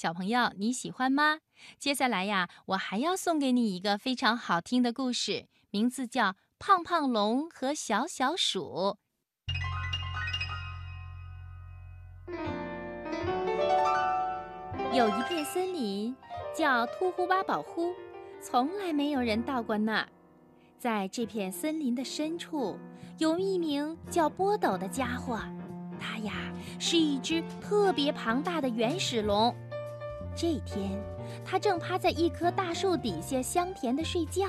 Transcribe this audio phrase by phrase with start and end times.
[0.00, 1.40] 小朋友，你喜欢吗？
[1.78, 8.96] 接下来呀，我还要送给你一个非常好听的故事，名字叫《胖胖龙和小小鼠》。
[14.94, 16.16] 有一片森林
[16.56, 17.92] 叫秃呼巴宝呼，
[18.40, 20.08] 从来没有人到过那儿。
[20.78, 22.78] 在这片森林的深处，
[23.18, 25.38] 有一名叫波斗的家伙，
[26.00, 26.32] 他呀
[26.78, 29.54] 是一只特别庞大的原始龙。
[30.34, 30.90] 这天，
[31.44, 34.46] 他正趴在一棵大树底下香甜的睡觉，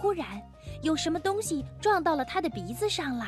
[0.00, 0.40] 忽然
[0.82, 3.26] 有什么东西撞到了他的鼻子上了。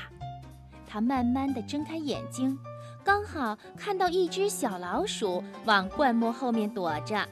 [0.87, 2.59] 他慢慢地睁开眼睛，
[3.03, 7.27] 刚好看到一只小老鼠往灌木后面躲着。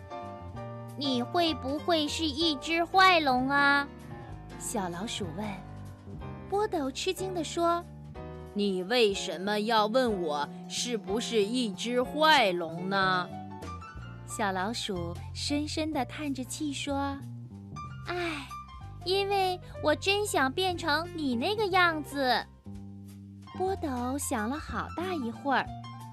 [0.96, 3.86] 你会不会是一只坏龙啊？
[4.58, 5.46] 小老鼠问。
[6.48, 7.82] 波斗吃惊地说
[8.52, 13.28] ：“你为什么要问我是不是一只坏龙呢？”
[14.30, 17.18] 小老鼠深深地叹着气说
[18.06, 18.46] ：“唉，
[19.04, 22.46] 因为我真想变成你那个样子。”
[23.58, 25.66] 波斗想了好大一会儿，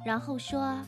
[0.04, 0.82] 然后说：“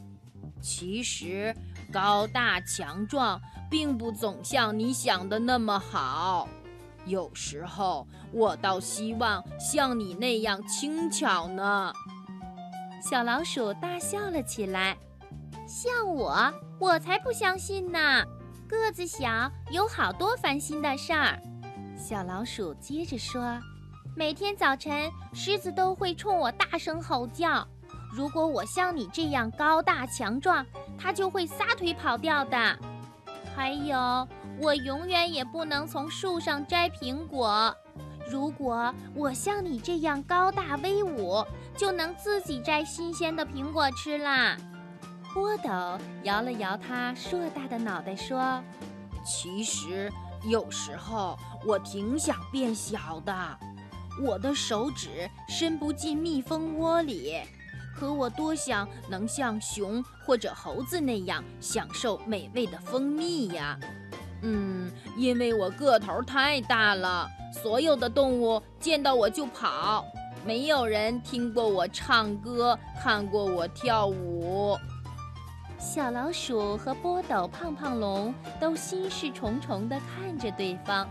[0.59, 1.55] 其实
[1.93, 6.49] 高大强壮并不总像你想的那么好，
[7.05, 11.93] 有时候我倒希望像你那样轻巧呢。”
[13.07, 14.97] 小老鼠大笑了起来
[15.69, 18.25] ：“像我？”我才不相信呢！
[18.67, 21.39] 个子小，有好多烦心的事儿。
[21.97, 23.59] 小老鼠接着说
[24.15, 27.67] ：“每天早晨，狮子都会冲我大声吼叫。
[28.11, 30.65] 如果我像你这样高大强壮，
[30.97, 32.57] 它就会撒腿跑掉的。
[33.55, 34.27] 还有，
[34.59, 37.75] 我永远也不能从树上摘苹果。
[38.29, 41.43] 如果我像你这样高大威武，
[41.75, 44.55] 就能自己摘新鲜的苹果吃啦。”
[45.33, 45.69] 波斗
[46.23, 48.61] 摇了摇他硕大的脑袋，说
[49.23, 50.11] ：“其实
[50.43, 53.33] 有时候我挺想变小的。
[54.21, 57.39] 我的手指伸不进蜜蜂窝里，
[57.95, 63.79] 可我多想能像熊或者猴子那样享受美味的蜂蜜呀。
[64.41, 70.05] 嗯，因为我个头太大了，所有的动物见到我就跑，
[70.45, 74.77] 没有人听过我唱歌，看过我跳舞。”
[75.79, 81.07] 小老鼠和波斗、胖胖龙都心事重重地看着对方。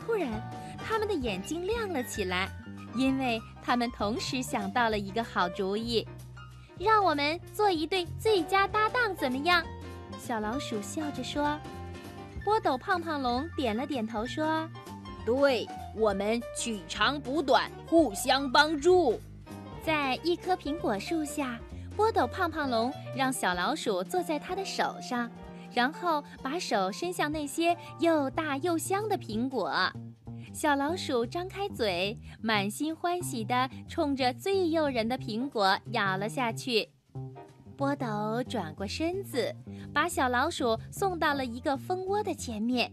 [0.00, 0.30] 突然，
[0.78, 2.48] 他们的眼睛亮了起来，
[2.96, 6.08] 因为他们同时想到了一个好主意：
[6.78, 9.62] 让我们做一对最佳搭档，怎么样？
[10.18, 11.58] 小老鼠笑着说。
[12.44, 14.66] 波斗、胖胖龙点了点头，说
[15.24, 19.20] ：“对，我们取长补短，互相帮助。”
[19.84, 21.58] 在一棵苹果树下。
[21.96, 25.30] 波斗胖胖龙让小老鼠坐在他的手上，
[25.72, 29.72] 然后把手伸向那些又大又香的苹果。
[30.52, 36.90] 小老鼠张开嘴，满心欢喜地冲着最诱人的苹果咬了下去。
[37.76, 39.54] 波斗转过身子，
[39.94, 42.92] 把小老鼠送到了一个蜂窝的前面。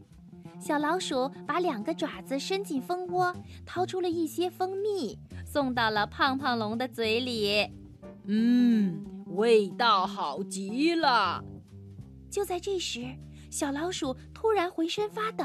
[0.60, 3.34] 小老鼠把两个爪子伸进蜂窝，
[3.66, 7.70] 掏出了一些蜂蜜，送到了胖胖龙的嘴里。
[8.31, 11.44] 嗯，味道好极了。
[12.29, 13.03] 就在这时，
[13.50, 15.44] 小老鼠突然浑身发抖。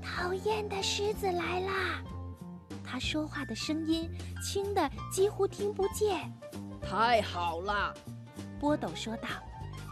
[0.00, 2.00] 讨厌的狮子来啦！
[2.84, 4.08] 它说话的声音
[4.40, 6.32] 轻的几乎听不见。
[6.80, 7.92] 太好了，
[8.60, 9.28] 波斗说道。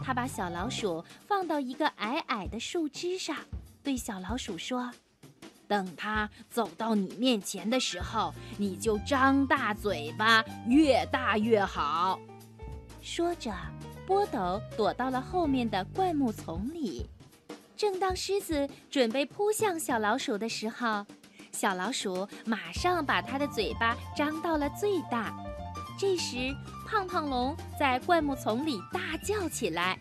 [0.01, 3.35] 他把小老鼠放到一个矮矮的树枝上，
[3.83, 4.89] 对小老鼠说。
[5.69, 12.19] 等它走到你面前的时候，你就张大嘴巴，越大越好。
[13.01, 13.53] 说着，
[14.07, 17.07] 波斗躲到了后面的灌木丛里。
[17.77, 21.05] 正当狮子准备扑向小老鼠的时候，
[21.51, 25.33] 小老鼠马上把它的嘴巴张到了最大。
[25.99, 26.53] 这时，
[26.87, 29.99] 胖胖龙在灌木丛里大叫起来，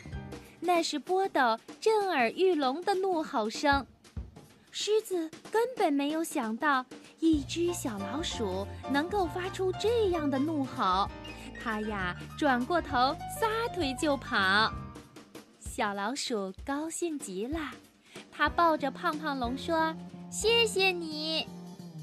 [0.60, 3.86] 那是波斗震耳欲聋的怒吼声。
[4.80, 6.86] 狮子根本没有想到，
[7.18, 11.10] 一只小老鼠能够发出这样的怒吼。
[11.60, 12.96] 它呀，转过头
[13.40, 14.72] 撒腿就跑。
[15.58, 17.58] 小老鼠高兴极了，
[18.30, 19.92] 它抱着胖胖龙说
[20.30, 21.44] ：“谢谢你，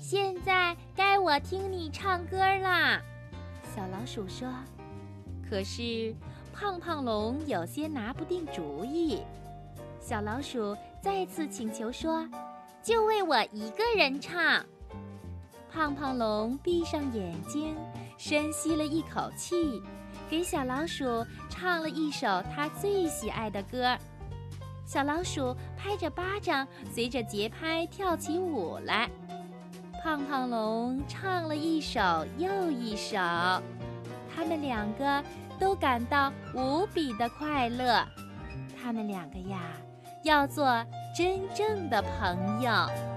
[0.01, 3.01] 现在该我听你唱歌啦。”
[3.73, 4.49] 小老鼠说
[5.49, 6.13] ：“可是
[6.53, 9.21] 胖胖龙有些拿不定主意。”
[9.97, 12.27] 小老鼠再次请求说。
[12.85, 14.63] 就为我一个人唱。
[15.73, 17.75] 胖胖龙闭上眼睛，
[18.15, 19.81] 深吸了一口气，
[20.29, 23.97] 给小老鼠唱了一首它最喜爱的歌。
[24.85, 29.09] 小老鼠拍着巴掌，随着节拍跳起舞来。
[30.03, 31.99] 胖胖龙唱了一首
[32.37, 35.23] 又一首，他们两个
[35.59, 38.05] 都感到无比的快乐。
[38.79, 39.59] 他们两个呀，
[40.23, 40.85] 要做
[41.15, 43.14] 真正的朋友。